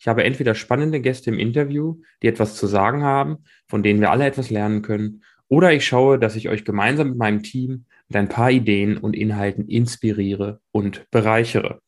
ich 0.00 0.08
habe 0.08 0.24
entweder 0.24 0.54
spannende 0.54 1.00
Gäste 1.00 1.30
im 1.30 1.38
Interview, 1.38 2.00
die 2.22 2.28
etwas 2.28 2.56
zu 2.56 2.66
sagen 2.66 3.02
haben, 3.02 3.44
von 3.68 3.82
denen 3.82 4.00
wir 4.00 4.10
alle 4.10 4.24
etwas 4.24 4.48
lernen 4.48 4.80
können, 4.80 5.22
oder 5.46 5.72
ich 5.72 5.84
schaue, 5.84 6.18
dass 6.18 6.36
ich 6.36 6.48
euch 6.48 6.64
gemeinsam 6.64 7.10
mit 7.10 7.18
meinem 7.18 7.42
Team 7.42 7.84
mit 8.08 8.16
ein 8.16 8.28
paar 8.28 8.50
Ideen 8.50 8.96
und 8.96 9.14
Inhalten 9.14 9.68
inspiriere 9.68 10.60
und 10.72 11.10
bereichere. 11.10 11.82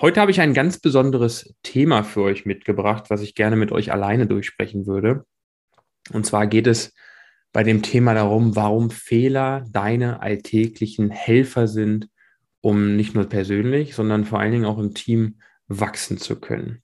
Heute 0.00 0.20
habe 0.20 0.32
ich 0.32 0.40
ein 0.40 0.54
ganz 0.54 0.78
besonderes 0.78 1.54
Thema 1.62 2.02
für 2.02 2.22
euch 2.22 2.46
mitgebracht, 2.46 3.10
was 3.10 3.22
ich 3.22 3.34
gerne 3.34 3.54
mit 3.54 3.70
euch 3.70 3.92
alleine 3.92 4.26
durchsprechen 4.26 4.86
würde. 4.86 5.24
Und 6.12 6.26
zwar 6.26 6.46
geht 6.46 6.66
es 6.66 6.94
bei 7.52 7.62
dem 7.62 7.82
Thema 7.82 8.14
darum, 8.14 8.56
warum 8.56 8.90
Fehler 8.90 9.64
deine 9.70 10.20
alltäglichen 10.20 11.10
Helfer 11.10 11.68
sind, 11.68 12.08
um 12.60 12.96
nicht 12.96 13.14
nur 13.14 13.26
persönlich, 13.26 13.94
sondern 13.94 14.24
vor 14.24 14.40
allen 14.40 14.52
Dingen 14.52 14.64
auch 14.64 14.78
im 14.78 14.94
Team 14.94 15.38
wachsen 15.68 16.18
zu 16.18 16.40
können. 16.40 16.83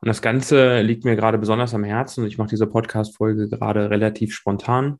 Und 0.00 0.06
das 0.06 0.22
Ganze 0.22 0.82
liegt 0.82 1.04
mir 1.04 1.16
gerade 1.16 1.38
besonders 1.38 1.74
am 1.74 1.84
Herzen. 1.84 2.26
Ich 2.26 2.38
mache 2.38 2.50
diese 2.50 2.66
Podcast-Folge 2.66 3.48
gerade 3.48 3.90
relativ 3.90 4.34
spontan, 4.34 4.98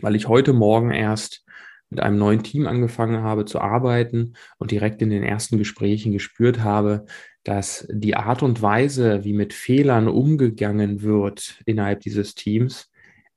weil 0.00 0.14
ich 0.14 0.28
heute 0.28 0.52
Morgen 0.52 0.90
erst 0.90 1.44
mit 1.90 2.00
einem 2.00 2.18
neuen 2.18 2.42
Team 2.42 2.66
angefangen 2.66 3.22
habe 3.22 3.44
zu 3.44 3.60
arbeiten 3.60 4.34
und 4.58 4.70
direkt 4.70 5.00
in 5.00 5.10
den 5.10 5.22
ersten 5.22 5.58
Gesprächen 5.58 6.12
gespürt 6.12 6.60
habe, 6.60 7.06
dass 7.44 7.86
die 7.90 8.16
Art 8.16 8.42
und 8.42 8.62
Weise, 8.62 9.22
wie 9.22 9.34
mit 9.34 9.52
Fehlern 9.52 10.08
umgegangen 10.08 11.02
wird 11.02 11.60
innerhalb 11.66 12.00
dieses 12.00 12.34
Teams, 12.34 12.90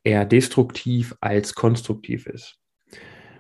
eher 0.04 0.26
destruktiv 0.26 1.16
als 1.20 1.54
konstruktiv 1.54 2.26
ist. 2.26 2.58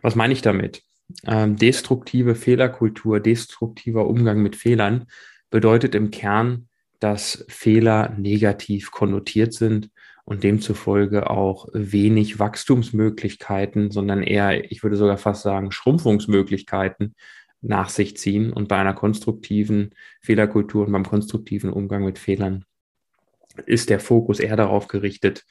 Was 0.01 0.15
meine 0.15 0.33
ich 0.33 0.41
damit? 0.41 0.83
Ähm, 1.25 1.55
destruktive 1.55 2.35
Fehlerkultur, 2.35 3.21
destruktiver 3.21 4.07
Umgang 4.07 4.41
mit 4.41 4.55
Fehlern 4.55 5.05
bedeutet 5.49 5.95
im 5.95 6.11
Kern, 6.11 6.66
dass 6.99 7.45
Fehler 7.47 8.09
negativ 8.17 8.91
konnotiert 8.91 9.53
sind 9.53 9.89
und 10.25 10.43
demzufolge 10.43 11.29
auch 11.29 11.67
wenig 11.73 12.39
Wachstumsmöglichkeiten, 12.39 13.91
sondern 13.91 14.23
eher, 14.23 14.71
ich 14.71 14.83
würde 14.83 14.97
sogar 14.97 15.17
fast 15.17 15.43
sagen, 15.43 15.71
Schrumpfungsmöglichkeiten 15.71 17.15
nach 17.61 17.89
sich 17.89 18.17
ziehen. 18.17 18.51
Und 18.51 18.67
bei 18.67 18.77
einer 18.77 18.93
konstruktiven 18.93 19.91
Fehlerkultur 20.21 20.85
und 20.85 20.91
beim 20.91 21.05
konstruktiven 21.05 21.71
Umgang 21.71 22.03
mit 22.03 22.19
Fehlern 22.19 22.65
ist 23.65 23.89
der 23.89 23.99
Fokus 23.99 24.39
eher 24.39 24.55
darauf 24.55 24.87
gerichtet, 24.87 25.45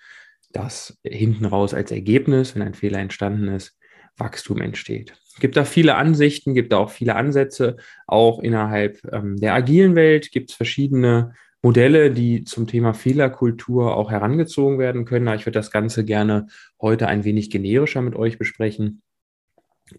dass 0.52 0.98
hinten 1.04 1.44
raus 1.44 1.74
als 1.74 1.90
Ergebnis, 1.90 2.54
wenn 2.54 2.62
ein 2.62 2.74
Fehler 2.74 2.98
entstanden 2.98 3.48
ist, 3.48 3.78
Wachstum 4.16 4.60
entsteht. 4.60 5.14
Es 5.34 5.40
gibt 5.40 5.56
da 5.56 5.64
viele 5.64 5.96
Ansichten, 5.96 6.54
gibt 6.54 6.72
da 6.72 6.78
auch 6.78 6.90
viele 6.90 7.14
Ansätze. 7.14 7.76
Auch 8.06 8.38
innerhalb 8.38 9.00
ähm, 9.12 9.36
der 9.36 9.54
agilen 9.54 9.94
Welt 9.94 10.30
gibt 10.32 10.50
es 10.50 10.56
verschiedene 10.56 11.34
Modelle, 11.62 12.10
die 12.10 12.44
zum 12.44 12.66
Thema 12.66 12.94
Fehlerkultur 12.94 13.96
auch 13.96 14.10
herangezogen 14.10 14.78
werden 14.78 15.04
können. 15.04 15.26
Ich 15.34 15.46
würde 15.46 15.58
das 15.58 15.70
Ganze 15.70 16.04
gerne 16.04 16.46
heute 16.80 17.08
ein 17.08 17.24
wenig 17.24 17.50
generischer 17.50 18.02
mit 18.02 18.14
euch 18.14 18.38
besprechen 18.38 19.02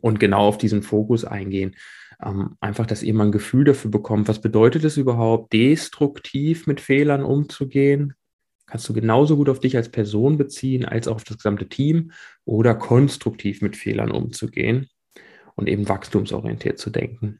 und 0.01 0.19
genau 0.19 0.47
auf 0.47 0.57
diesen 0.57 0.81
Fokus 0.81 1.25
eingehen. 1.25 1.75
Ähm, 2.23 2.55
einfach, 2.59 2.85
dass 2.85 3.03
ihr 3.03 3.13
mal 3.13 3.25
ein 3.25 3.31
Gefühl 3.31 3.65
dafür 3.65 3.91
bekommt, 3.91 4.27
was 4.27 4.41
bedeutet 4.41 4.83
es 4.83 4.97
überhaupt, 4.97 5.53
destruktiv 5.53 6.67
mit 6.67 6.81
Fehlern 6.81 7.23
umzugehen? 7.23 8.13
Kannst 8.67 8.87
du 8.87 8.93
genauso 8.93 9.37
gut 9.37 9.49
auf 9.49 9.59
dich 9.59 9.77
als 9.77 9.89
Person 9.89 10.37
beziehen, 10.37 10.85
als 10.85 11.07
auch 11.07 11.15
auf 11.15 11.23
das 11.23 11.37
gesamte 11.37 11.67
Team 11.67 12.11
oder 12.45 12.75
konstruktiv 12.75 13.61
mit 13.61 13.77
Fehlern 13.77 14.11
umzugehen 14.11 14.89
und 15.55 15.67
eben 15.67 15.87
wachstumsorientiert 15.89 16.77
zu 16.77 16.89
denken. 16.89 17.39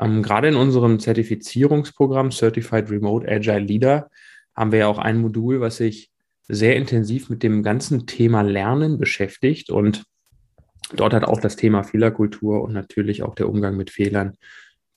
Ähm, 0.00 0.22
gerade 0.22 0.48
in 0.48 0.56
unserem 0.56 0.98
Zertifizierungsprogramm 0.98 2.30
Certified 2.30 2.90
Remote 2.90 3.28
Agile 3.28 3.60
Leader 3.60 4.10
haben 4.54 4.72
wir 4.72 4.80
ja 4.80 4.86
auch 4.88 4.98
ein 4.98 5.18
Modul, 5.18 5.60
was 5.60 5.76
sich 5.76 6.10
sehr 6.48 6.76
intensiv 6.76 7.28
mit 7.28 7.42
dem 7.42 7.62
ganzen 7.62 8.06
Thema 8.06 8.42
Lernen 8.42 8.98
beschäftigt 8.98 9.70
und 9.70 10.04
dort 10.94 11.12
hat 11.12 11.24
auch 11.24 11.40
das 11.40 11.56
Thema 11.56 11.82
Fehlerkultur 11.82 12.62
und 12.62 12.72
natürlich 12.72 13.22
auch 13.22 13.34
der 13.34 13.48
Umgang 13.48 13.76
mit 13.76 13.90
Fehlern 13.90 14.36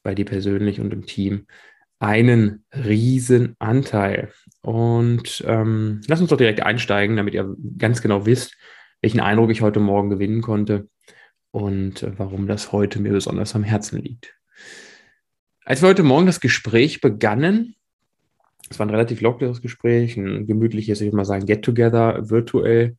bei 0.03 0.15
dir 0.15 0.25
persönlich 0.25 0.79
und 0.79 0.93
im 0.93 1.05
Team 1.05 1.47
einen 1.99 2.63
riesen 2.73 3.55
Anteil. 3.59 4.31
Und 4.61 5.43
ähm, 5.47 6.01
lass 6.07 6.21
uns 6.21 6.29
doch 6.29 6.37
direkt 6.37 6.61
einsteigen, 6.61 7.17
damit 7.17 7.33
ihr 7.33 7.55
ganz 7.77 8.01
genau 8.01 8.25
wisst, 8.25 8.55
welchen 9.01 9.19
Eindruck 9.19 9.51
ich 9.51 9.61
heute 9.61 9.79
Morgen 9.79 10.09
gewinnen 10.09 10.41
konnte 10.41 10.87
und 11.51 12.05
warum 12.17 12.47
das 12.47 12.71
heute 12.71 12.99
mir 12.99 13.11
besonders 13.11 13.55
am 13.55 13.63
Herzen 13.63 14.01
liegt. 14.01 14.35
Als 15.65 15.81
wir 15.81 15.89
heute 15.89 16.03
Morgen 16.03 16.25
das 16.25 16.39
Gespräch 16.39 17.01
begannen, 17.01 17.75
es 18.69 18.79
war 18.79 18.85
ein 18.85 18.91
relativ 18.91 19.21
lockeres 19.21 19.61
Gespräch, 19.61 20.15
ein 20.17 20.45
gemütliches, 20.45 21.01
ich 21.01 21.07
würde 21.07 21.17
mal 21.17 21.25
sagen, 21.25 21.45
Get-Together 21.45 22.29
virtuell, 22.29 22.97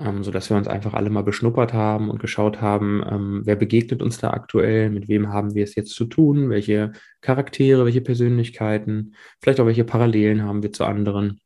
ähm, 0.00 0.24
sodass 0.24 0.48
wir 0.50 0.56
uns 0.56 0.66
einfach 0.66 0.94
alle 0.94 1.10
mal 1.10 1.22
beschnuppert 1.22 1.74
haben 1.74 2.08
und 2.10 2.20
geschaut 2.20 2.60
haben, 2.60 3.02
ähm, 3.08 3.42
wer 3.44 3.56
begegnet 3.56 4.02
uns 4.02 4.18
da 4.18 4.30
aktuell, 4.30 4.90
mit 4.90 5.08
wem 5.08 5.28
haben 5.28 5.54
wir 5.54 5.62
es 5.64 5.74
jetzt 5.74 5.94
zu 5.94 6.06
tun, 6.06 6.48
welche 6.48 6.92
Charaktere, 7.20 7.84
welche 7.84 8.00
Persönlichkeiten, 8.00 9.14
vielleicht 9.40 9.60
auch 9.60 9.66
welche 9.66 9.84
Parallelen 9.84 10.42
haben 10.42 10.62
wir 10.62 10.72
zu 10.72 10.84
anderen. 10.84 11.40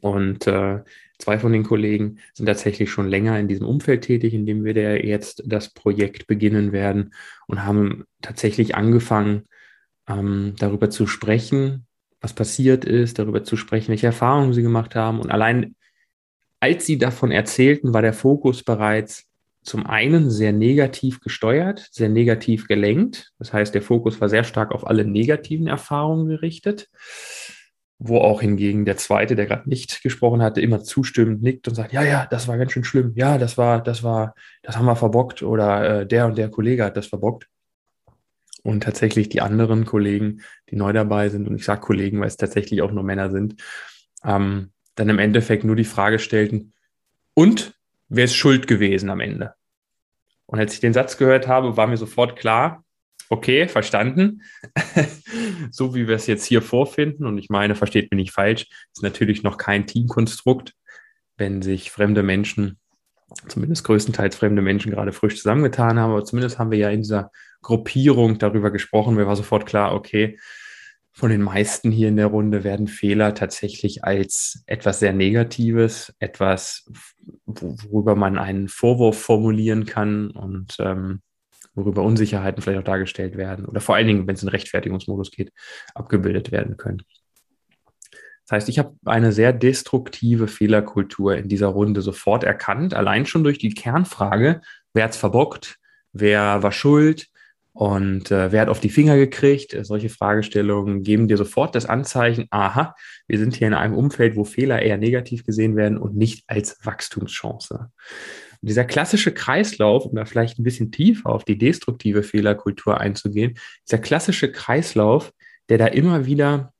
Und 0.00 0.46
äh, 0.46 0.82
zwei 1.18 1.38
von 1.38 1.52
den 1.52 1.64
Kollegen 1.64 2.18
sind 2.34 2.46
tatsächlich 2.46 2.90
schon 2.90 3.08
länger 3.08 3.38
in 3.38 3.48
diesem 3.48 3.66
Umfeld 3.66 4.02
tätig, 4.02 4.34
in 4.34 4.44
dem 4.44 4.64
wir 4.64 5.04
jetzt 5.06 5.42
das 5.46 5.70
Projekt 5.70 6.26
beginnen 6.26 6.72
werden 6.72 7.14
und 7.46 7.64
haben 7.64 8.04
tatsächlich 8.20 8.74
angefangen, 8.74 9.44
ähm, 10.06 10.54
darüber 10.58 10.90
zu 10.90 11.06
sprechen, 11.06 11.86
was 12.20 12.34
passiert 12.34 12.84
ist, 12.84 13.18
darüber 13.18 13.44
zu 13.44 13.56
sprechen, 13.56 13.88
welche 13.88 14.06
Erfahrungen 14.06 14.52
sie 14.52 14.62
gemacht 14.62 14.94
haben. 14.94 15.20
Und 15.20 15.30
allein 15.30 15.76
als 16.60 16.86
sie 16.86 16.98
davon 16.98 17.30
erzählten, 17.30 17.92
war 17.92 18.02
der 18.02 18.12
Fokus 18.12 18.62
bereits 18.62 19.28
zum 19.62 19.86
einen 19.86 20.30
sehr 20.30 20.52
negativ 20.52 21.20
gesteuert, 21.20 21.88
sehr 21.92 22.08
negativ 22.08 22.66
gelenkt. 22.66 23.32
Das 23.38 23.52
heißt, 23.52 23.74
der 23.74 23.82
Fokus 23.82 24.20
war 24.20 24.28
sehr 24.28 24.44
stark 24.44 24.72
auf 24.72 24.86
alle 24.86 25.04
negativen 25.04 25.66
Erfahrungen 25.66 26.26
gerichtet, 26.26 26.88
wo 27.98 28.18
auch 28.18 28.40
hingegen 28.40 28.84
der 28.84 28.96
zweite, 28.96 29.36
der 29.36 29.46
gerade 29.46 29.68
nicht 29.68 30.02
gesprochen 30.02 30.42
hatte, 30.42 30.60
immer 30.60 30.82
zustimmend 30.82 31.42
nickt 31.42 31.68
und 31.68 31.74
sagt, 31.74 31.92
ja, 31.92 32.02
ja, 32.02 32.26
das 32.30 32.48
war 32.48 32.56
ganz 32.56 32.72
schön 32.72 32.84
schlimm. 32.84 33.12
Ja, 33.14 33.36
das 33.36 33.58
war, 33.58 33.82
das 33.82 34.02
war, 34.02 34.34
das 34.62 34.76
haben 34.76 34.86
wir 34.86 34.96
verbockt 34.96 35.42
oder 35.42 36.00
äh, 36.00 36.06
der 36.06 36.26
und 36.26 36.38
der 36.38 36.50
Kollege 36.50 36.84
hat 36.84 36.96
das 36.96 37.06
verbockt. 37.06 37.46
Und 38.62 38.82
tatsächlich 38.82 39.28
die 39.28 39.40
anderen 39.40 39.84
Kollegen, 39.84 40.42
die 40.70 40.76
neu 40.76 40.92
dabei 40.92 41.28
sind, 41.28 41.46
und 41.46 41.56
ich 41.56 41.64
sage 41.64 41.80
Kollegen, 41.80 42.20
weil 42.20 42.26
es 42.28 42.36
tatsächlich 42.36 42.82
auch 42.82 42.90
nur 42.90 43.04
Männer 43.04 43.30
sind, 43.30 43.56
ähm, 44.24 44.72
dann 44.98 45.08
im 45.08 45.18
Endeffekt 45.18 45.64
nur 45.64 45.76
die 45.76 45.84
Frage 45.84 46.18
stellten, 46.18 46.72
und 47.34 47.74
wer 48.08 48.24
ist 48.24 48.34
schuld 48.34 48.66
gewesen 48.66 49.10
am 49.10 49.20
Ende? 49.20 49.54
Und 50.46 50.58
als 50.58 50.74
ich 50.74 50.80
den 50.80 50.92
Satz 50.92 51.16
gehört 51.16 51.46
habe, 51.46 51.76
war 51.76 51.86
mir 51.86 51.96
sofort 51.96 52.36
klar, 52.36 52.84
okay, 53.28 53.68
verstanden. 53.68 54.42
so 55.70 55.94
wie 55.94 56.08
wir 56.08 56.16
es 56.16 56.26
jetzt 56.26 56.44
hier 56.44 56.62
vorfinden, 56.62 57.26
und 57.26 57.38
ich 57.38 57.48
meine, 57.50 57.74
versteht 57.74 58.10
mich 58.10 58.18
nicht 58.18 58.32
falsch, 58.32 58.66
ist 58.92 59.02
natürlich 59.02 59.42
noch 59.42 59.58
kein 59.58 59.86
Teamkonstrukt, 59.86 60.74
wenn 61.36 61.62
sich 61.62 61.90
fremde 61.90 62.22
Menschen, 62.22 62.78
zumindest 63.46 63.84
größtenteils 63.84 64.34
fremde 64.34 64.62
Menschen, 64.62 64.90
gerade 64.90 65.12
frisch 65.12 65.36
zusammengetan 65.36 65.98
haben. 65.98 66.12
Aber 66.12 66.24
zumindest 66.24 66.58
haben 66.58 66.70
wir 66.70 66.78
ja 66.78 66.90
in 66.90 67.02
dieser 67.02 67.30
Gruppierung 67.62 68.38
darüber 68.38 68.70
gesprochen. 68.70 69.14
Mir 69.14 69.26
war 69.26 69.36
sofort 69.36 69.66
klar, 69.66 69.94
okay, 69.94 70.38
von 71.18 71.30
den 71.30 71.42
meisten 71.42 71.90
hier 71.90 72.08
in 72.08 72.16
der 72.16 72.28
Runde 72.28 72.62
werden 72.62 72.86
Fehler 72.86 73.34
tatsächlich 73.34 74.04
als 74.04 74.62
etwas 74.66 75.00
sehr 75.00 75.12
Negatives, 75.12 76.14
etwas, 76.20 76.88
worüber 77.44 78.14
man 78.14 78.38
einen 78.38 78.68
Vorwurf 78.68 79.20
formulieren 79.20 79.84
kann 79.84 80.30
und 80.30 80.76
ähm, 80.78 81.20
worüber 81.74 82.04
Unsicherheiten 82.04 82.62
vielleicht 82.62 82.78
auch 82.78 82.84
dargestellt 82.84 83.36
werden 83.36 83.64
oder 83.64 83.80
vor 83.80 83.96
allen 83.96 84.06
Dingen, 84.06 84.28
wenn 84.28 84.36
es 84.36 84.44
in 84.44 84.48
Rechtfertigungsmodus 84.48 85.32
geht, 85.32 85.50
abgebildet 85.92 86.52
werden 86.52 86.76
können. 86.76 87.02
Das 88.46 88.52
heißt, 88.52 88.68
ich 88.68 88.78
habe 88.78 88.94
eine 89.04 89.32
sehr 89.32 89.52
destruktive 89.52 90.46
Fehlerkultur 90.46 91.36
in 91.36 91.48
dieser 91.48 91.66
Runde 91.66 92.00
sofort 92.00 92.44
erkannt, 92.44 92.94
allein 92.94 93.26
schon 93.26 93.42
durch 93.42 93.58
die 93.58 93.74
Kernfrage, 93.74 94.60
wer 94.94 95.04
hat 95.04 95.10
es 95.10 95.16
verbockt, 95.16 95.78
wer 96.12 96.62
war 96.62 96.72
schuld, 96.72 97.28
Und 97.72 98.30
äh, 98.32 98.50
wer 98.50 98.62
hat 98.62 98.68
auf 98.68 98.80
die 98.80 98.90
Finger 98.90 99.16
gekriegt? 99.16 99.76
Solche 99.82 100.08
Fragestellungen 100.08 101.02
geben 101.02 101.28
dir 101.28 101.36
sofort 101.36 101.74
das 101.74 101.86
Anzeichen, 101.86 102.46
aha, 102.50 102.94
wir 103.28 103.38
sind 103.38 103.54
hier 103.54 103.68
in 103.68 103.74
einem 103.74 103.94
Umfeld, 103.94 104.34
wo 104.34 104.44
Fehler 104.44 104.82
eher 104.82 104.98
negativ 104.98 105.44
gesehen 105.44 105.76
werden 105.76 105.96
und 105.96 106.16
nicht 106.16 106.44
als 106.48 106.78
Wachstumschance. 106.84 107.90
Und 108.60 108.68
dieser 108.68 108.84
klassische 108.84 109.32
Kreislauf, 109.32 110.06
um 110.06 110.16
da 110.16 110.24
vielleicht 110.24 110.58
ein 110.58 110.64
bisschen 110.64 110.90
tiefer 110.90 111.30
auf 111.30 111.44
die 111.44 111.56
destruktive 111.58 112.24
Fehlerkultur 112.24 112.98
einzugehen, 112.98 113.56
dieser 113.86 113.98
klassische 113.98 114.50
Kreislauf, 114.50 115.32
der 115.68 115.78
da 115.78 115.86
immer 115.86 116.26
wieder 116.26 116.72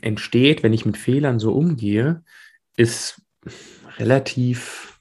entsteht, 0.00 0.62
wenn 0.62 0.72
ich 0.72 0.84
mit 0.84 0.96
Fehlern 0.96 1.38
so 1.38 1.54
umgehe, 1.54 2.22
ist 2.76 3.22
relativ 3.98 5.00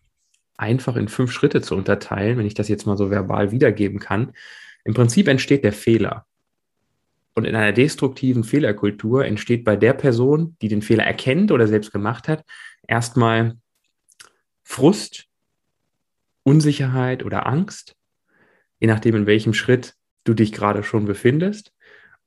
einfach 0.57 0.95
in 0.95 1.07
fünf 1.07 1.31
Schritte 1.31 1.61
zu 1.61 1.75
unterteilen, 1.75 2.37
wenn 2.37 2.45
ich 2.45 2.53
das 2.53 2.67
jetzt 2.67 2.85
mal 2.85 2.97
so 2.97 3.09
verbal 3.09 3.51
wiedergeben 3.51 3.99
kann. 3.99 4.33
Im 4.83 4.93
Prinzip 4.93 5.27
entsteht 5.27 5.63
der 5.63 5.73
Fehler. 5.73 6.25
Und 7.33 7.45
in 7.45 7.55
einer 7.55 7.71
destruktiven 7.71 8.43
Fehlerkultur 8.43 9.25
entsteht 9.25 9.63
bei 9.63 9.75
der 9.75 9.93
Person, 9.93 10.57
die 10.61 10.67
den 10.67 10.81
Fehler 10.81 11.05
erkennt 11.05 11.51
oder 11.51 11.67
selbst 11.67 11.91
gemacht 11.91 12.27
hat, 12.27 12.43
erstmal 12.87 13.57
Frust, 14.63 15.27
Unsicherheit 16.43 17.23
oder 17.23 17.45
Angst, 17.45 17.95
je 18.79 18.87
nachdem, 18.87 19.15
in 19.15 19.25
welchem 19.27 19.53
Schritt 19.53 19.95
du 20.23 20.33
dich 20.33 20.51
gerade 20.51 20.83
schon 20.83 21.05
befindest. 21.05 21.73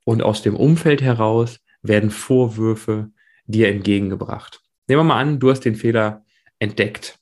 Und 0.05 0.23
aus 0.23 0.43
dem 0.43 0.57
Umfeld 0.57 1.03
heraus 1.03 1.61
werden 1.83 2.11
Vorwürfe 2.11 3.11
dir 3.47 3.69
entgegengebracht. 3.69 4.61
Nehmen 4.87 5.01
wir 5.01 5.05
mal 5.05 5.21
an, 5.21 5.39
du 5.39 5.51
hast 5.51 5.61
den 5.61 5.77
Fehler 5.77 6.25
entdeckt. 6.59 7.19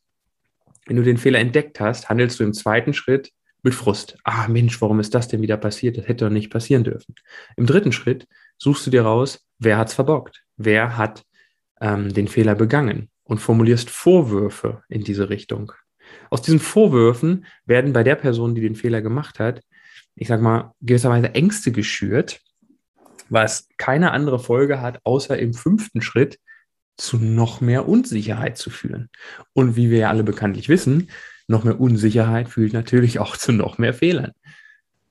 Wenn 0.86 0.96
du 0.96 1.02
den 1.02 1.18
Fehler 1.18 1.38
entdeckt 1.38 1.80
hast, 1.80 2.08
handelst 2.08 2.40
du 2.40 2.44
im 2.44 2.52
zweiten 2.52 2.92
Schritt 2.92 3.32
mit 3.62 3.74
Frust. 3.74 4.18
Ah, 4.24 4.48
Mensch, 4.48 4.80
warum 4.80 5.00
ist 5.00 5.14
das 5.14 5.28
denn 5.28 5.42
wieder 5.42 5.56
passiert? 5.56 5.96
Das 5.96 6.08
hätte 6.08 6.24
doch 6.24 6.32
nicht 6.32 6.50
passieren 6.50 6.84
dürfen. 6.84 7.14
Im 7.56 7.66
dritten 7.66 7.92
Schritt 7.92 8.26
suchst 8.58 8.86
du 8.86 8.90
dir 8.90 9.02
raus, 9.02 9.46
wer 9.58 9.78
hat's 9.78 9.94
verbockt? 9.94 10.42
Wer 10.56 10.96
hat 10.96 11.22
ähm, 11.80 12.12
den 12.12 12.28
Fehler 12.28 12.54
begangen? 12.54 13.08
Und 13.24 13.38
formulierst 13.38 13.88
Vorwürfe 13.88 14.82
in 14.88 15.04
diese 15.04 15.30
Richtung. 15.30 15.72
Aus 16.28 16.42
diesen 16.42 16.58
Vorwürfen 16.58 17.46
werden 17.64 17.92
bei 17.92 18.02
der 18.02 18.16
Person, 18.16 18.54
die 18.54 18.60
den 18.60 18.74
Fehler 18.74 19.00
gemacht 19.00 19.38
hat, 19.38 19.62
ich 20.14 20.28
sag 20.28 20.42
mal, 20.42 20.72
gewisserweise 20.80 21.34
Ängste 21.34 21.72
geschürt, 21.72 22.40
was 23.30 23.68
keine 23.78 24.10
andere 24.10 24.38
Folge 24.38 24.80
hat, 24.80 25.00
außer 25.04 25.38
im 25.38 25.54
fünften 25.54 26.02
Schritt 26.02 26.38
zu 26.96 27.16
noch 27.16 27.60
mehr 27.60 27.88
Unsicherheit 27.88 28.58
zu 28.58 28.68
führen. 28.68 29.08
Und 29.54 29.76
wie 29.76 29.90
wir 29.90 29.98
ja 29.98 30.08
alle 30.10 30.24
bekanntlich 30.24 30.68
wissen, 30.68 31.08
noch 31.48 31.64
mehr 31.64 31.80
Unsicherheit 31.80 32.48
führt 32.48 32.72
natürlich 32.72 33.18
auch 33.18 33.36
zu 33.36 33.52
noch 33.52 33.78
mehr 33.78 33.94
Fehlern. 33.94 34.32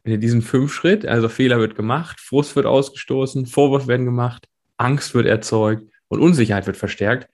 Ihr 0.04 0.18
diesen 0.18 0.42
fünf 0.42 0.74
Schritt, 0.74 1.06
also 1.06 1.30
Fehler 1.30 1.60
wird 1.60 1.76
gemacht, 1.76 2.20
Frust 2.20 2.56
wird 2.56 2.66
ausgestoßen, 2.66 3.46
Vorwurf 3.46 3.88
werden 3.88 4.06
gemacht, 4.06 4.48
Angst 4.78 5.14
wird 5.14 5.28
erzeugt 5.28 5.84
und 6.08 6.20
Unsicherheit 6.20 6.66
wird 6.66 6.78
verstärkt, 6.78 7.30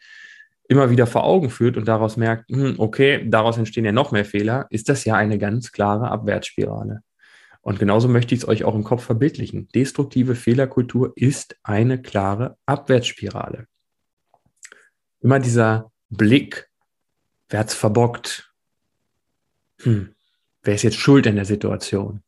immer 0.68 0.90
wieder 0.90 1.08
vor 1.08 1.24
Augen 1.24 1.50
führt 1.50 1.78
und 1.78 1.88
daraus 1.88 2.18
merkt, 2.18 2.50
hm, 2.50 2.76
okay, 2.78 3.26
daraus 3.30 3.58
entstehen 3.58 3.86
ja 3.86 3.94
noch 3.94 4.12
mehr 4.12 4.26
Fehler, 4.26 4.68
ist 4.70 4.90
das 4.90 5.06
ja 5.06 5.16
eine 5.16 5.38
ganz 5.38 5.72
klare 5.72 6.10
Abwärtsspirale. 6.12 7.02
Und 7.62 7.80
genauso 7.80 8.08
möchte 8.08 8.34
ich 8.34 8.42
es 8.42 8.48
euch 8.48 8.64
auch 8.64 8.76
im 8.76 8.84
Kopf 8.84 9.04
verbildlichen. 9.04 9.68
Destruktive 9.76 10.36
Fehlerkultur 10.36 11.14
ist 11.16 11.58
eine 11.64 12.02
klare 12.02 12.58
Abwärtsspirale. 12.66 13.68
Immer 15.20 15.40
dieser 15.40 15.92
Blick, 16.10 16.70
wer 17.50 17.60
hat's 17.60 17.74
verbockt? 17.74 18.47
Hm, 19.82 20.16
wer 20.64 20.76
ist 20.76 20.84
jetzt 20.84 20.98
schuld 20.98 21.26
in 21.26 21.36
der 21.36 21.46
Situation? 21.46 22.22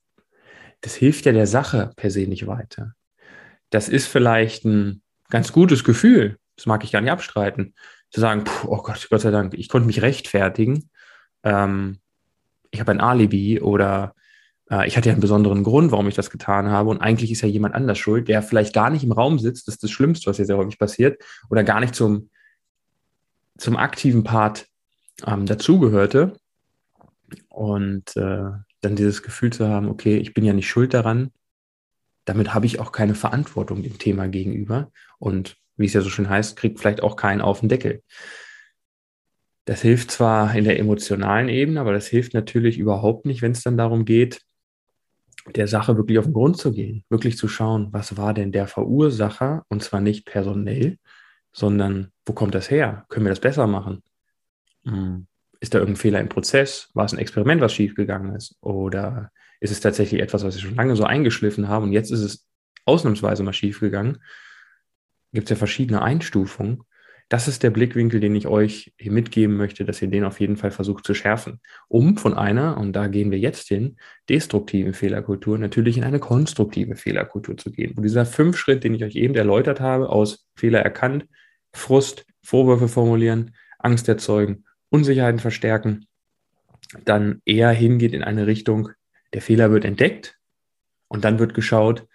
Das 0.81 0.95
hilft 0.95 1.25
ja 1.25 1.31
der 1.31 1.47
Sache 1.47 1.91
per 1.95 2.11
se 2.11 2.27
nicht 2.27 2.47
weiter. 2.47 2.93
Das 3.69 3.89
ist 3.89 4.07
vielleicht 4.07 4.65
ein 4.65 5.01
ganz 5.29 5.51
gutes 5.51 5.83
Gefühl, 5.83 6.37
das 6.55 6.65
mag 6.65 6.83
ich 6.83 6.91
gar 6.91 7.01
nicht 7.01 7.11
abstreiten, 7.11 7.75
zu 8.11 8.19
sagen, 8.19 8.43
oh 8.65 8.81
Gott, 8.81 9.07
Gott 9.09 9.21
sei 9.21 9.31
Dank, 9.31 9.53
ich 9.53 9.69
konnte 9.69 9.87
mich 9.87 10.01
rechtfertigen, 10.01 10.89
ähm, 11.43 11.99
ich 12.71 12.79
habe 12.79 12.91
ein 12.91 13.01
Alibi 13.01 13.61
oder 13.61 14.15
äh, 14.69 14.87
ich 14.87 14.97
hatte 14.97 15.09
ja 15.09 15.13
einen 15.13 15.21
besonderen 15.21 15.63
Grund, 15.63 15.91
warum 15.91 16.07
ich 16.07 16.15
das 16.15 16.29
getan 16.29 16.69
habe 16.69 16.89
und 16.89 16.99
eigentlich 16.99 17.31
ist 17.31 17.41
ja 17.41 17.47
jemand 17.47 17.75
anders 17.75 17.97
schuld, 17.97 18.27
der 18.27 18.41
vielleicht 18.41 18.73
gar 18.73 18.89
nicht 18.89 19.03
im 19.03 19.11
Raum 19.11 19.37
sitzt, 19.39 19.67
das 19.67 19.75
ist 19.75 19.83
das 19.83 19.91
Schlimmste, 19.91 20.29
was 20.29 20.37
hier 20.37 20.45
sehr 20.45 20.57
häufig 20.57 20.79
passiert, 20.79 21.21
oder 21.49 21.63
gar 21.63 21.79
nicht 21.79 21.95
zum, 21.95 22.29
zum 23.57 23.77
aktiven 23.77 24.23
Part 24.23 24.67
ähm, 25.27 25.45
dazugehörte 25.45 26.38
und 27.49 28.15
äh, 28.15 28.43
dann 28.81 28.95
dieses 28.95 29.23
Gefühl 29.23 29.51
zu 29.51 29.67
haben, 29.67 29.89
okay, 29.89 30.17
ich 30.17 30.33
bin 30.33 30.45
ja 30.45 30.53
nicht 30.53 30.69
schuld 30.69 30.93
daran, 30.93 31.31
damit 32.25 32.53
habe 32.53 32.65
ich 32.65 32.79
auch 32.79 32.91
keine 32.91 33.15
Verantwortung 33.15 33.83
dem 33.83 33.97
Thema 33.97 34.27
gegenüber 34.27 34.91
und 35.17 35.57
wie 35.77 35.85
es 35.85 35.93
ja 35.93 36.01
so 36.01 36.09
schön 36.09 36.29
heißt, 36.29 36.57
kriegt 36.57 36.79
vielleicht 36.79 37.01
auch 37.01 37.15
keinen 37.15 37.41
auf 37.41 37.61
den 37.61 37.69
Deckel. 37.69 38.03
Das 39.65 39.81
hilft 39.81 40.11
zwar 40.11 40.53
in 40.55 40.63
der 40.63 40.79
emotionalen 40.79 41.47
Ebene, 41.47 41.79
aber 41.79 41.93
das 41.93 42.07
hilft 42.07 42.33
natürlich 42.33 42.77
überhaupt 42.77 43.25
nicht, 43.25 43.41
wenn 43.41 43.51
es 43.51 43.63
dann 43.63 43.77
darum 43.77 44.03
geht, 44.05 44.41
der 45.55 45.67
Sache 45.67 45.95
wirklich 45.95 46.19
auf 46.19 46.25
den 46.25 46.33
Grund 46.33 46.57
zu 46.57 46.71
gehen, 46.71 47.03
wirklich 47.09 47.37
zu 47.37 47.47
schauen, 47.47 47.87
was 47.91 48.17
war 48.17 48.33
denn 48.33 48.51
der 48.51 48.67
Verursacher 48.67 49.63
und 49.69 49.83
zwar 49.83 50.01
nicht 50.01 50.25
personell, 50.25 50.97
sondern 51.51 52.11
wo 52.25 52.33
kommt 52.33 52.55
das 52.55 52.69
her? 52.69 53.05
Können 53.09 53.25
wir 53.25 53.31
das 53.31 53.39
besser 53.39 53.67
machen? 53.67 54.03
Hm. 54.83 55.27
Ist 55.59 55.73
da 55.73 55.79
irgendein 55.79 56.01
Fehler 56.01 56.19
im 56.19 56.29
Prozess? 56.29 56.89
War 56.93 57.05
es 57.05 57.13
ein 57.13 57.19
Experiment, 57.19 57.61
was 57.61 57.73
schiefgegangen 57.73 58.35
ist? 58.35 58.55
Oder 58.61 59.31
ist 59.59 59.71
es 59.71 59.81
tatsächlich 59.81 60.21
etwas, 60.21 60.43
was 60.43 60.55
wir 60.55 60.61
schon 60.61 60.75
lange 60.75 60.95
so 60.95 61.03
eingeschliffen 61.03 61.67
haben 61.67 61.85
und 61.85 61.91
jetzt 61.91 62.11
ist 62.11 62.21
es 62.21 62.45
ausnahmsweise 62.85 63.43
mal 63.43 63.53
schiefgegangen? 63.53 64.19
gibt 65.33 65.45
es 65.45 65.49
ja 65.51 65.55
verschiedene 65.55 66.01
Einstufungen. 66.01 66.83
Das 67.27 67.47
ist 67.47 67.61
der 67.61 67.69
Blickwinkel, 67.69 68.19
den 68.19 68.35
ich 68.35 68.47
euch 68.47 68.91
hier 68.97 69.11
mitgeben 69.11 69.55
möchte, 69.55 69.85
dass 69.85 70.01
ihr 70.01 70.07
den 70.07 70.23
auf 70.23 70.39
jeden 70.39 70.57
Fall 70.57 70.71
versucht 70.71 71.05
zu 71.05 71.13
schärfen, 71.13 71.59
um 71.87 72.17
von 72.17 72.33
einer, 72.33 72.77
und 72.77 72.93
da 72.93 73.07
gehen 73.07 73.29
wir 73.29 73.37
jetzt 73.37 73.67
hin, 73.67 73.97
destruktiven 74.29 74.95
Fehlerkultur 74.95 75.59
natürlich 75.59 75.97
in 75.97 76.03
eine 76.03 76.19
konstruktive 76.19 76.95
Fehlerkultur 76.95 77.55
zu 77.55 77.71
gehen. 77.71 77.93
Und 77.95 78.01
dieser 78.01 78.25
fünf 78.25 78.57
Schritt, 78.57 78.83
den 78.83 78.95
ich 78.95 79.03
euch 79.03 79.15
eben 79.15 79.35
erläutert 79.35 79.79
habe, 79.79 80.09
aus 80.09 80.47
Fehler 80.55 80.79
erkannt, 80.79 81.27
Frust, 81.71 82.25
Vorwürfe 82.41 82.87
formulieren, 82.87 83.55
Angst 83.77 84.09
erzeugen, 84.09 84.65
Unsicherheiten 84.89 85.39
verstärken, 85.39 86.07
dann 87.05 87.41
eher 87.45 87.71
hingeht 87.71 88.13
in 88.13 88.23
eine 88.23 88.47
Richtung, 88.47 88.89
der 89.33 89.41
Fehler 89.41 89.71
wird 89.71 89.85
entdeckt 89.85 90.37
und 91.07 91.23
dann 91.23 91.39
wird 91.39 91.53
geschaut, 91.53 92.07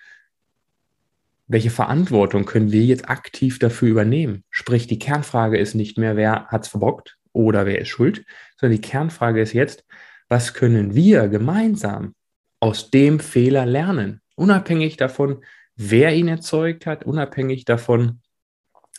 welche 1.46 1.70
Verantwortung 1.70 2.46
können 2.46 2.72
wir 2.72 2.82
jetzt 2.82 3.08
aktiv 3.08 3.58
dafür 3.58 3.88
übernehmen? 3.88 4.44
Sprich, 4.50 4.86
die 4.86 4.98
Kernfrage 4.98 5.58
ist 5.58 5.74
nicht 5.74 5.98
mehr, 5.98 6.16
wer 6.16 6.46
hat 6.46 6.62
es 6.62 6.68
verbockt 6.68 7.18
oder 7.32 7.66
wer 7.66 7.80
ist 7.80 7.88
schuld, 7.88 8.24
sondern 8.56 8.80
die 8.80 8.88
Kernfrage 8.88 9.40
ist 9.40 9.52
jetzt, 9.52 9.84
was 10.28 10.54
können 10.54 10.94
wir 10.94 11.28
gemeinsam 11.28 12.14
aus 12.60 12.90
dem 12.90 13.20
Fehler 13.20 13.66
lernen? 13.66 14.22
Unabhängig 14.36 14.96
davon, 14.96 15.44
wer 15.76 16.14
ihn 16.14 16.28
erzeugt 16.28 16.86
hat, 16.86 17.04
unabhängig 17.04 17.66
davon, 17.66 18.20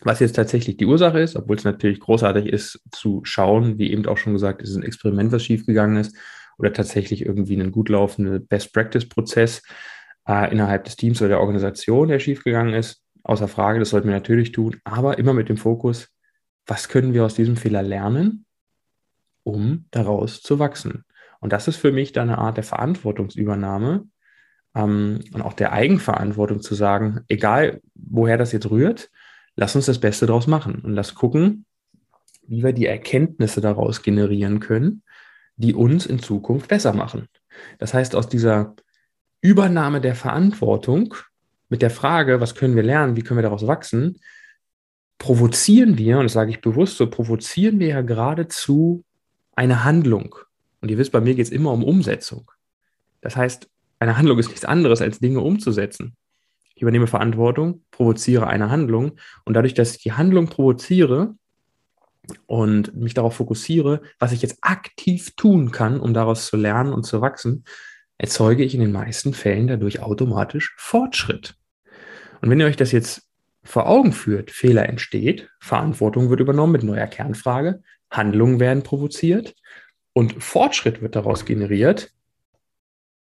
was 0.05 0.19
jetzt 0.19 0.35
tatsächlich 0.35 0.77
die 0.77 0.85
Ursache 0.85 1.19
ist, 1.19 1.35
obwohl 1.35 1.55
es 1.55 1.63
natürlich 1.63 1.99
großartig 1.99 2.45
ist 2.45 2.79
zu 2.91 3.21
schauen, 3.23 3.79
wie 3.79 3.91
eben 3.91 4.05
auch 4.05 4.17
schon 4.17 4.33
gesagt, 4.33 4.61
ist 4.61 4.69
es 4.69 4.75
ein 4.75 4.83
Experiment, 4.83 5.31
was 5.31 5.43
schiefgegangen 5.43 5.97
ist 5.97 6.15
oder 6.59 6.71
tatsächlich 6.71 7.25
irgendwie 7.25 7.59
ein 7.59 7.71
gut 7.71 7.89
laufender 7.89 8.39
Best-Practice-Prozess 8.39 9.63
äh, 10.27 10.51
innerhalb 10.51 10.83
des 10.83 10.95
Teams 10.95 11.21
oder 11.21 11.29
der 11.29 11.39
Organisation, 11.39 12.07
der 12.07 12.19
schiefgegangen 12.19 12.75
ist. 12.75 13.01
Außer 13.23 13.47
Frage, 13.47 13.79
das 13.79 13.89
sollten 13.89 14.07
wir 14.07 14.13
natürlich 14.13 14.51
tun, 14.51 14.77
aber 14.83 15.17
immer 15.17 15.33
mit 15.33 15.49
dem 15.49 15.57
Fokus, 15.57 16.09
was 16.67 16.87
können 16.87 17.13
wir 17.13 17.25
aus 17.25 17.33
diesem 17.33 17.57
Fehler 17.57 17.81
lernen, 17.81 18.45
um 19.43 19.85
daraus 19.89 20.43
zu 20.43 20.59
wachsen. 20.59 21.03
Und 21.39 21.51
das 21.51 21.67
ist 21.67 21.77
für 21.77 21.91
mich 21.91 22.11
dann 22.11 22.29
eine 22.29 22.37
Art 22.37 22.57
der 22.57 22.63
Verantwortungsübernahme 22.63 24.07
ähm, 24.75 25.19
und 25.33 25.41
auch 25.41 25.53
der 25.53 25.71
Eigenverantwortung 25.71 26.61
zu 26.61 26.75
sagen, 26.75 27.21
egal 27.27 27.81
woher 27.95 28.37
das 28.37 28.51
jetzt 28.51 28.69
rührt, 28.69 29.09
lass 29.55 29.75
uns 29.75 29.85
das 29.85 29.99
Beste 29.99 30.25
daraus 30.25 30.47
machen 30.47 30.81
und 30.83 30.93
lass 30.93 31.15
gucken, 31.15 31.65
wie 32.47 32.63
wir 32.63 32.73
die 32.73 32.85
Erkenntnisse 32.85 33.61
daraus 33.61 34.01
generieren 34.01 34.59
können, 34.59 35.03
die 35.57 35.73
uns 35.73 36.05
in 36.05 36.19
Zukunft 36.19 36.67
besser 36.67 36.93
machen. 36.93 37.27
Das 37.79 37.93
heißt, 37.93 38.15
aus 38.15 38.27
dieser 38.27 38.75
Übernahme 39.41 40.01
der 40.01 40.15
Verantwortung 40.15 41.15
mit 41.69 41.81
der 41.81 41.89
Frage, 41.89 42.41
was 42.41 42.55
können 42.55 42.75
wir 42.75 42.83
lernen, 42.83 43.15
wie 43.15 43.21
können 43.21 43.37
wir 43.37 43.43
daraus 43.43 43.65
wachsen, 43.65 44.19
provozieren 45.17 45.97
wir, 45.97 46.17
und 46.17 46.25
das 46.25 46.33
sage 46.33 46.51
ich 46.51 46.61
bewusst 46.61 46.97
so, 46.97 47.09
provozieren 47.09 47.79
wir 47.79 47.87
ja 47.87 48.01
geradezu 48.01 49.03
eine 49.55 49.83
Handlung. 49.83 50.35
Und 50.81 50.91
ihr 50.91 50.97
wisst, 50.97 51.11
bei 51.11 51.21
mir 51.21 51.35
geht 51.35 51.45
es 51.45 51.51
immer 51.51 51.71
um 51.71 51.83
Umsetzung. 51.83 52.51
Das 53.21 53.35
heißt, 53.35 53.69
eine 53.99 54.17
Handlung 54.17 54.37
ist 54.37 54.49
nichts 54.49 54.65
anderes, 54.65 55.01
als 55.01 55.19
Dinge 55.19 55.39
umzusetzen. 55.39 56.15
Ich 56.75 56.81
übernehme 56.81 57.07
Verantwortung, 57.07 57.83
provoziere 57.91 58.47
eine 58.47 58.69
Handlung 58.69 59.13
und 59.45 59.53
dadurch, 59.53 59.73
dass 59.73 59.95
ich 59.95 60.03
die 60.03 60.11
Handlung 60.11 60.47
provoziere 60.47 61.35
und 62.47 62.95
mich 62.95 63.13
darauf 63.13 63.35
fokussiere, 63.35 64.01
was 64.19 64.31
ich 64.31 64.41
jetzt 64.41 64.57
aktiv 64.61 65.35
tun 65.35 65.71
kann, 65.71 65.99
um 65.99 66.13
daraus 66.13 66.47
zu 66.47 66.57
lernen 66.57 66.93
und 66.93 67.03
zu 67.03 67.21
wachsen, 67.21 67.63
erzeuge 68.17 68.63
ich 68.63 68.73
in 68.73 68.81
den 68.81 68.91
meisten 68.91 69.33
Fällen 69.33 69.67
dadurch 69.67 70.01
automatisch 70.01 70.73
Fortschritt. 70.77 71.55
Und 72.41 72.49
wenn 72.49 72.59
ihr 72.59 72.65
euch 72.65 72.77
das 72.77 72.91
jetzt 72.91 73.27
vor 73.63 73.87
Augen 73.87 74.13
führt, 74.13 74.51
Fehler 74.51 74.87
entsteht, 74.87 75.49
Verantwortung 75.59 76.29
wird 76.29 76.39
übernommen 76.39 76.73
mit 76.73 76.83
neuer 76.83 77.07
Kernfrage, 77.07 77.81
Handlungen 78.11 78.59
werden 78.59 78.83
provoziert 78.83 79.55
und 80.13 80.43
Fortschritt 80.43 81.01
wird 81.01 81.15
daraus 81.15 81.45
generiert, 81.45 82.11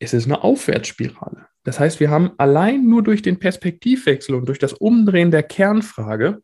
ist 0.03 0.13
es 0.13 0.25
eine 0.25 0.43
Aufwärtsspirale. 0.43 1.47
Das 1.63 1.79
heißt, 1.79 1.99
wir 1.99 2.09
haben 2.09 2.31
allein 2.37 2.85
nur 2.85 3.03
durch 3.03 3.21
den 3.21 3.39
Perspektivwechsel 3.39 4.35
und 4.35 4.47
durch 4.47 4.59
das 4.59 4.73
Umdrehen 4.73 5.31
der 5.31 5.43
Kernfrage 5.43 6.41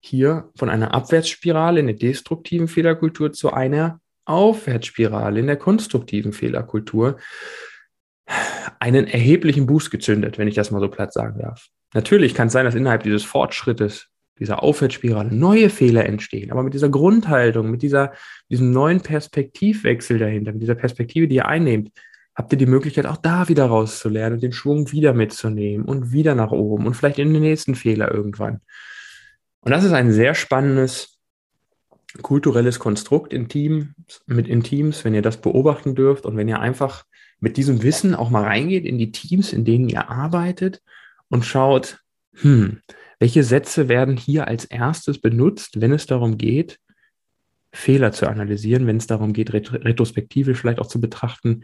hier 0.00 0.50
von 0.56 0.68
einer 0.68 0.94
Abwärtsspirale 0.94 1.80
in 1.80 1.86
der 1.86 1.96
destruktiven 1.96 2.66
Fehlerkultur 2.66 3.32
zu 3.32 3.52
einer 3.52 4.00
Aufwärtsspirale 4.24 5.40
in 5.40 5.46
der 5.46 5.56
konstruktiven 5.56 6.32
Fehlerkultur 6.32 7.18
einen 8.78 9.06
erheblichen 9.06 9.66
Boost 9.66 9.90
gezündet, 9.90 10.38
wenn 10.38 10.48
ich 10.48 10.54
das 10.54 10.70
mal 10.70 10.80
so 10.80 10.88
platt 10.88 11.12
sagen 11.12 11.40
darf. 11.40 11.68
Natürlich 11.94 12.34
kann 12.34 12.46
es 12.46 12.52
sein, 12.52 12.64
dass 12.64 12.74
innerhalb 12.74 13.02
dieses 13.02 13.24
Fortschrittes, 13.24 14.08
dieser 14.42 14.62
Aufwärtsspirale, 14.62 15.34
neue 15.34 15.70
Fehler 15.70 16.06
entstehen. 16.06 16.50
Aber 16.50 16.62
mit 16.62 16.74
dieser 16.74 16.88
Grundhaltung, 16.88 17.70
mit 17.70 17.82
dieser, 17.82 18.12
diesem 18.50 18.70
neuen 18.70 19.00
Perspektivwechsel 19.00 20.18
dahinter, 20.18 20.52
mit 20.52 20.62
dieser 20.62 20.74
Perspektive, 20.74 21.28
die 21.28 21.36
ihr 21.36 21.46
einnehmt, 21.46 21.90
habt 22.34 22.52
ihr 22.52 22.58
die 22.58 22.66
Möglichkeit, 22.66 23.06
auch 23.06 23.16
da 23.16 23.48
wieder 23.48 23.66
rauszulernen 23.66 24.34
und 24.34 24.42
den 24.42 24.52
Schwung 24.52 24.90
wieder 24.92 25.12
mitzunehmen 25.12 25.86
und 25.86 26.12
wieder 26.12 26.34
nach 26.34 26.50
oben 26.50 26.86
und 26.86 26.94
vielleicht 26.94 27.18
in 27.18 27.32
den 27.32 27.42
nächsten 27.42 27.74
Fehler 27.74 28.12
irgendwann. 28.12 28.60
Und 29.60 29.70
das 29.70 29.84
ist 29.84 29.92
ein 29.92 30.12
sehr 30.12 30.34
spannendes 30.34 31.18
kulturelles 32.20 32.78
Konstrukt 32.78 33.32
in 33.32 33.48
Teams, 33.48 33.88
mit 34.26 34.48
in 34.48 34.62
Teams, 34.62 35.04
wenn 35.04 35.14
ihr 35.14 35.22
das 35.22 35.40
beobachten 35.40 35.94
dürft 35.94 36.26
und 36.26 36.36
wenn 36.36 36.48
ihr 36.48 36.60
einfach 36.60 37.04
mit 37.40 37.56
diesem 37.56 37.82
Wissen 37.82 38.14
auch 38.14 38.30
mal 38.30 38.44
reingeht 38.44 38.84
in 38.84 38.98
die 38.98 39.12
Teams, 39.12 39.52
in 39.52 39.64
denen 39.64 39.88
ihr 39.88 40.10
arbeitet 40.10 40.82
und 41.28 41.44
schaut, 41.44 42.00
hm, 42.34 42.80
welche 43.22 43.44
Sätze 43.44 43.88
werden 43.88 44.16
hier 44.16 44.48
als 44.48 44.64
erstes 44.64 45.20
benutzt, 45.20 45.80
wenn 45.80 45.92
es 45.92 46.06
darum 46.06 46.38
geht, 46.38 46.80
Fehler 47.70 48.10
zu 48.10 48.26
analysieren, 48.26 48.88
wenn 48.88 48.96
es 48.96 49.06
darum 49.06 49.32
geht, 49.32 49.52
retrospektivisch 49.52 50.58
vielleicht 50.58 50.80
auch 50.80 50.88
zu 50.88 51.00
betrachten, 51.00 51.62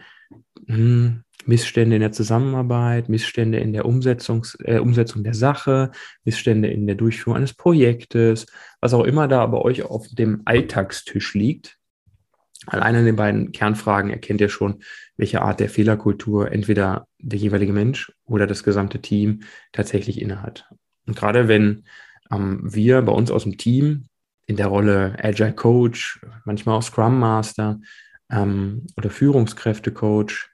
hm, 0.69 1.25
Missstände 1.47 1.97
in 1.97 2.01
der 2.01 2.13
Zusammenarbeit, 2.13 3.09
Missstände 3.09 3.59
in 3.59 3.73
der 3.73 3.87
Umsetzungs, 3.87 4.57
äh, 4.63 4.79
Umsetzung 4.79 5.25
der 5.25 5.35
Sache, 5.35 5.91
Missstände 6.23 6.69
in 6.69 6.87
der 6.87 6.95
Durchführung 6.95 7.39
eines 7.39 7.55
Projektes, 7.55 8.47
was 8.81 8.95
auch 8.95 9.03
immer 9.03 9.27
da 9.27 9.45
bei 9.45 9.59
euch 9.59 9.83
auf 9.83 10.07
dem 10.13 10.43
Alltagstisch 10.45 11.35
liegt. 11.35 11.77
Alleine 12.67 13.01
in 13.01 13.07
den 13.07 13.17
beiden 13.17 13.51
Kernfragen 13.51 14.13
erkennt 14.13 14.41
ihr 14.41 14.49
schon, 14.49 14.85
welche 15.17 15.43
Art 15.43 15.59
der 15.59 15.71
Fehlerkultur 15.71 16.53
entweder 16.53 17.09
der 17.19 17.41
jeweilige 17.41 17.73
Mensch 17.73 18.13
oder 18.27 18.47
das 18.47 18.63
gesamte 18.63 19.01
Team 19.01 19.41
tatsächlich 19.73 20.23
innehat. 20.23 20.69
Und 21.09 21.17
gerade 21.17 21.49
wenn 21.49 21.85
ähm, 22.31 22.61
wir 22.63 23.03
bei 23.03 23.13
uns 23.13 23.31
aus 23.31 23.43
dem 23.43 23.57
Team 23.57 24.05
in 24.47 24.57
der 24.57 24.69
Rolle 24.69 25.17
Agile 25.21 25.55
Coach, 25.55 26.21
manchmal 26.45 26.77
auch 26.77 26.83
Scrum 26.83 27.19
Master 27.19 27.81
ähm, 28.31 28.87
oder 28.97 29.11
Führungskräfte 29.11 29.91
Coach 29.91 30.51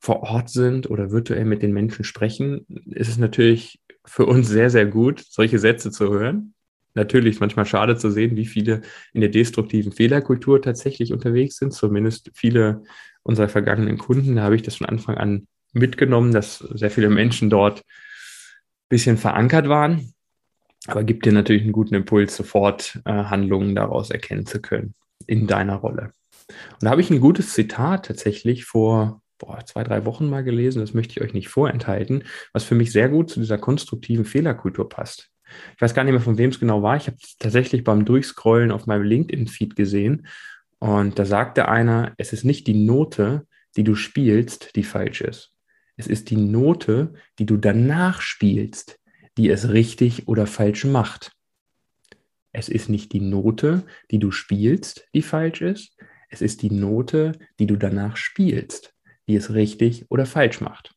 vor 0.00 0.22
Ort 0.22 0.50
sind 0.50 0.90
oder 0.90 1.10
virtuell 1.10 1.44
mit 1.44 1.62
den 1.62 1.72
Menschen 1.72 2.04
sprechen, 2.04 2.66
ist 2.86 3.08
es 3.08 3.18
natürlich 3.18 3.80
für 4.04 4.26
uns 4.26 4.48
sehr, 4.48 4.70
sehr 4.70 4.86
gut, 4.86 5.24
solche 5.28 5.58
Sätze 5.58 5.90
zu 5.90 6.12
hören. 6.12 6.54
Natürlich 6.94 7.34
ist 7.34 7.40
manchmal 7.40 7.66
schade 7.66 7.96
zu 7.96 8.10
sehen, 8.10 8.36
wie 8.36 8.46
viele 8.46 8.82
in 9.12 9.20
der 9.20 9.30
destruktiven 9.30 9.92
Fehlerkultur 9.92 10.62
tatsächlich 10.62 11.12
unterwegs 11.12 11.56
sind. 11.56 11.72
Zumindest 11.72 12.30
viele 12.34 12.82
unserer 13.22 13.48
vergangenen 13.48 13.98
Kunden. 13.98 14.36
Da 14.36 14.42
habe 14.42 14.56
ich 14.56 14.62
das 14.62 14.76
von 14.76 14.86
Anfang 14.86 15.16
an 15.16 15.46
mitgenommen, 15.72 16.32
dass 16.32 16.58
sehr 16.58 16.90
viele 16.90 17.10
Menschen 17.10 17.50
dort 17.50 17.82
bisschen 18.88 19.18
verankert 19.18 19.68
waren 19.68 20.12
aber 20.86 21.04
gibt 21.04 21.26
dir 21.26 21.32
natürlich 21.32 21.62
einen 21.62 21.72
guten 21.72 21.94
Impuls, 21.94 22.36
sofort 22.36 23.00
äh, 23.04 23.10
Handlungen 23.10 23.74
daraus 23.74 24.10
erkennen 24.10 24.46
zu 24.46 24.60
können 24.60 24.94
in 25.26 25.46
deiner 25.46 25.76
Rolle. 25.76 26.12
Und 26.48 26.82
da 26.82 26.90
habe 26.90 27.00
ich 27.00 27.10
ein 27.10 27.20
gutes 27.20 27.52
Zitat 27.52 28.06
tatsächlich 28.06 28.64
vor 28.64 29.20
boah, 29.38 29.64
zwei, 29.66 29.84
drei 29.84 30.04
Wochen 30.06 30.30
mal 30.30 30.44
gelesen, 30.44 30.80
das 30.80 30.94
möchte 30.94 31.12
ich 31.12 31.20
euch 31.20 31.34
nicht 31.34 31.48
vorenthalten, 31.48 32.24
was 32.52 32.64
für 32.64 32.74
mich 32.74 32.92
sehr 32.92 33.08
gut 33.08 33.30
zu 33.30 33.40
dieser 33.40 33.58
konstruktiven 33.58 34.24
Fehlerkultur 34.24 34.88
passt. 34.88 35.30
Ich 35.74 35.80
weiß 35.80 35.94
gar 35.94 36.04
nicht 36.04 36.12
mehr, 36.12 36.22
von 36.22 36.38
wem 36.38 36.50
es 36.50 36.60
genau 36.60 36.82
war. 36.82 36.96
Ich 36.96 37.06
habe 37.06 37.18
es 37.22 37.36
tatsächlich 37.36 37.84
beim 37.84 38.04
Durchscrollen 38.04 38.70
auf 38.70 38.86
meinem 38.86 39.02
LinkedIn-Feed 39.02 39.76
gesehen. 39.76 40.26
Und 40.78 41.18
da 41.18 41.24
sagte 41.24 41.68
einer, 41.68 42.14
es 42.16 42.32
ist 42.32 42.44
nicht 42.44 42.66
die 42.66 42.86
Note, 42.86 43.46
die 43.76 43.84
du 43.84 43.94
spielst, 43.94 44.74
die 44.74 44.84
falsch 44.84 45.20
ist. 45.20 45.55
Es 45.96 46.06
ist 46.06 46.30
die 46.30 46.36
Note, 46.36 47.14
die 47.38 47.46
du 47.46 47.56
danach 47.56 48.20
spielst, 48.20 49.00
die 49.38 49.48
es 49.48 49.70
richtig 49.70 50.28
oder 50.28 50.46
falsch 50.46 50.84
macht. 50.84 51.32
Es 52.52 52.68
ist 52.68 52.88
nicht 52.88 53.12
die 53.12 53.20
Note, 53.20 53.84
die 54.10 54.18
du 54.18 54.30
spielst, 54.30 55.08
die 55.14 55.22
falsch 55.22 55.60
ist. 55.60 55.96
Es 56.28 56.42
ist 56.42 56.62
die 56.62 56.70
Note, 56.70 57.32
die 57.58 57.66
du 57.66 57.76
danach 57.76 58.16
spielst, 58.16 58.94
die 59.28 59.36
es 59.36 59.52
richtig 59.52 60.10
oder 60.10 60.26
falsch 60.26 60.60
macht. 60.60 60.94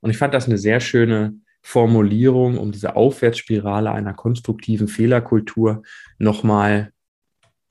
Und 0.00 0.10
ich 0.10 0.18
fand 0.18 0.34
das 0.34 0.46
eine 0.46 0.58
sehr 0.58 0.80
schöne 0.80 1.34
Formulierung, 1.62 2.58
um 2.58 2.72
diese 2.72 2.96
Aufwärtsspirale 2.96 3.92
einer 3.92 4.14
konstruktiven 4.14 4.88
Fehlerkultur 4.88 5.82
nochmal 6.18 6.92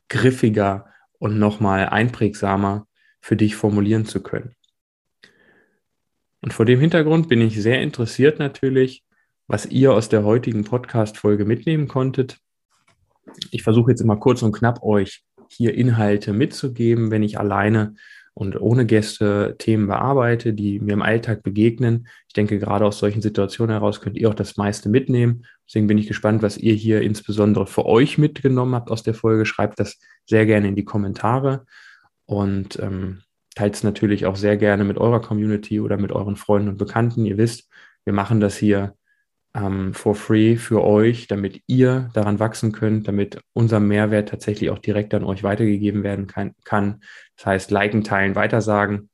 griffiger 0.07 0.87
und 1.19 1.39
nochmal 1.39 1.89
einprägsamer 1.89 2.87
für 3.19 3.35
dich 3.35 3.55
formulieren 3.55 4.05
zu 4.05 4.23
können. 4.23 4.55
Und 6.41 6.53
vor 6.53 6.65
dem 6.65 6.79
Hintergrund 6.79 7.29
bin 7.29 7.41
ich 7.41 7.61
sehr 7.61 7.81
interessiert 7.81 8.39
natürlich, 8.39 9.03
was 9.47 9.65
ihr 9.65 9.93
aus 9.93 10.09
der 10.09 10.23
heutigen 10.23 10.63
Podcast-Folge 10.63 11.45
mitnehmen 11.45 11.87
konntet. 11.87 12.37
Ich 13.51 13.63
versuche 13.63 13.91
jetzt 13.91 14.01
immer 14.01 14.17
kurz 14.17 14.41
und 14.41 14.51
knapp 14.51 14.81
euch 14.81 15.23
hier 15.49 15.75
Inhalte 15.75 16.33
mitzugeben, 16.33 17.11
wenn 17.11 17.23
ich 17.23 17.37
alleine 17.37 17.95
und 18.33 18.59
ohne 18.59 18.85
Gäste 18.85 19.55
Themen 19.59 19.87
bearbeite, 19.87 20.53
die 20.53 20.79
mir 20.79 20.93
im 20.93 21.01
Alltag 21.01 21.43
begegnen. 21.43 22.07
Ich 22.27 22.33
denke, 22.33 22.59
gerade 22.59 22.85
aus 22.85 22.97
solchen 22.97 23.21
Situationen 23.21 23.73
heraus 23.73 23.99
könnt 23.99 24.17
ihr 24.17 24.29
auch 24.29 24.33
das 24.33 24.57
meiste 24.57 24.89
mitnehmen. 24.89 25.45
Deswegen 25.67 25.87
bin 25.87 25.97
ich 25.97 26.07
gespannt, 26.07 26.41
was 26.41 26.57
ihr 26.57 26.73
hier 26.73 27.01
insbesondere 27.01 27.67
für 27.67 27.85
euch 27.85 28.17
mitgenommen 28.17 28.73
habt 28.73 28.89
aus 28.89 29.03
der 29.03 29.13
Folge. 29.13 29.45
Schreibt 29.45 29.79
das 29.79 29.99
sehr 30.25 30.45
gerne 30.45 30.69
in 30.69 30.75
die 30.75 30.85
Kommentare. 30.85 31.65
Und 32.25 32.79
ähm, 32.79 33.21
Teilt 33.55 33.75
es 33.75 33.83
natürlich 33.83 34.25
auch 34.25 34.35
sehr 34.35 34.57
gerne 34.57 34.83
mit 34.83 34.97
eurer 34.97 35.21
Community 35.21 35.79
oder 35.79 35.97
mit 35.97 36.11
euren 36.11 36.35
Freunden 36.35 36.69
und 36.69 36.77
Bekannten. 36.77 37.25
Ihr 37.25 37.37
wisst, 37.37 37.69
wir 38.05 38.13
machen 38.13 38.39
das 38.39 38.57
hier 38.57 38.95
ähm, 39.53 39.93
for 39.93 40.15
free 40.15 40.55
für 40.55 40.83
euch, 40.83 41.27
damit 41.27 41.61
ihr 41.67 42.09
daran 42.13 42.39
wachsen 42.39 42.71
könnt, 42.71 43.07
damit 43.07 43.39
unser 43.53 43.79
Mehrwert 43.79 44.29
tatsächlich 44.29 44.69
auch 44.69 44.79
direkt 44.79 45.13
an 45.13 45.23
euch 45.23 45.43
weitergegeben 45.43 46.03
werden 46.03 46.27
kann. 46.27 46.55
kann. 46.63 47.01
Das 47.35 47.45
heißt, 47.45 47.71
liken, 47.71 48.03
teilen, 48.03 48.35
weitersagen. 48.35 49.09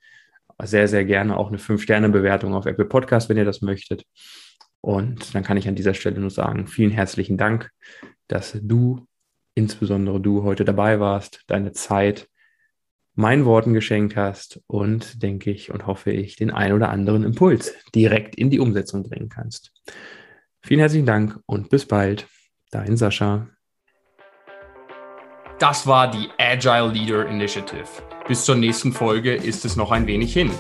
Sehr, 0.64 0.88
sehr 0.88 1.06
gerne 1.06 1.38
auch 1.38 1.50
eine 1.50 1.58
5-Sterne-Bewertung 1.58 2.54
auf 2.54 2.66
Apple 2.66 2.86
Podcast, 2.86 3.30
wenn 3.30 3.38
ihr 3.38 3.46
das 3.46 3.62
möchtet. 3.62 4.06
Und 4.82 5.36
dann 5.36 5.44
kann 5.44 5.58
ich 5.58 5.68
an 5.68 5.76
dieser 5.76 5.94
Stelle 5.94 6.20
nur 6.20 6.30
sagen, 6.30 6.68
vielen 6.68 6.92
herzlichen 6.92 7.38
Dank, 7.38 7.72
dass 8.28 8.58
du, 8.62 9.06
insbesondere 9.56 10.20
du, 10.20 10.44
heute 10.44 10.66
dabei 10.66 11.00
warst, 11.00 11.44
deine 11.48 11.74
Zeit 11.74 12.28
meinen 13.18 13.46
Worten 13.46 13.74
geschenkt 13.74 14.16
hast 14.16 14.62
und, 14.68 15.22
denke 15.24 15.52
ich 15.52 15.72
und 15.72 15.88
hoffe 15.88 16.12
ich, 16.12 16.36
den 16.36 16.52
ein 16.52 16.72
oder 16.72 16.90
anderen 16.90 17.24
Impuls 17.24 17.74
direkt 17.94 18.36
in 18.36 18.50
die 18.50 18.60
Umsetzung 18.60 19.04
bringen 19.04 19.28
kannst. 19.28 19.72
Vielen 20.62 20.80
herzlichen 20.80 21.08
Dank 21.08 21.40
und 21.46 21.70
bis 21.70 21.86
bald. 21.86 22.28
Dein 22.72 22.96
Sascha. 22.96 23.48
Das 25.58 25.88
war 25.88 26.12
die 26.12 26.28
Agile 26.38 26.92
Leader 26.92 27.28
Initiative. 27.28 27.88
Bis 28.28 28.46
zur 28.46 28.56
nächsten 28.56 28.92
Folge 28.92 29.34
ist 29.34 29.66
es 29.66 29.76
noch 29.76 29.92
ein 29.92 30.06
wenig 30.06 30.34
hin. 30.34 30.52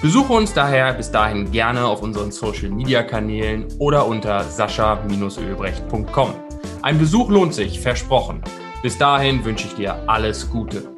Besuche 0.00 0.32
uns 0.32 0.54
daher 0.54 0.94
bis 0.94 1.10
dahin 1.10 1.50
gerne 1.50 1.84
auf 1.84 2.02
unseren 2.02 2.32
Social 2.32 2.70
Media 2.70 3.02
Kanälen 3.02 3.66
oder 3.78 4.06
unter 4.06 4.42
sascha-ölbrecht.com. 4.44 6.34
Ein 6.82 6.98
Besuch 6.98 7.28
lohnt 7.28 7.52
sich, 7.52 7.80
versprochen. 7.80 8.40
Bis 8.82 8.96
dahin 8.96 9.44
wünsche 9.44 9.66
ich 9.66 9.74
dir 9.74 10.08
alles 10.08 10.48
Gute. 10.48 10.95